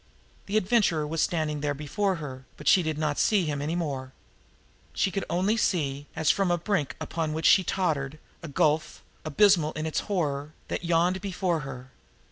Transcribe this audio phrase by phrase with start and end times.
[0.47, 4.13] The Adventurer was standing there before her, but she did not see him any more;
[4.93, 9.73] she could only see, as from a brink upon which she tottered, a gulf, abysmal
[9.73, 11.91] in its horror, that yawned before her.